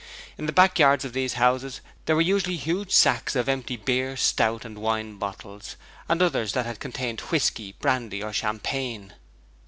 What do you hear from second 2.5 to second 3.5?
huge stacks of